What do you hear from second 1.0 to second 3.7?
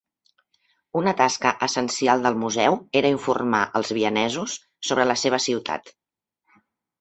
Una tasca essencial del museu era informar